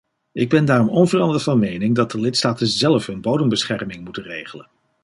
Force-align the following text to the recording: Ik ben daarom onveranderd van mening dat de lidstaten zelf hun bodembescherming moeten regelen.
Ik 0.31 0.49
ben 0.49 0.65
daarom 0.65 0.89
onveranderd 0.89 1.43
van 1.43 1.59
mening 1.59 1.95
dat 1.95 2.11
de 2.11 2.19
lidstaten 2.19 2.67
zelf 2.67 3.05
hun 3.05 3.21
bodembescherming 3.21 4.03
moeten 4.03 4.23
regelen. 4.23 4.67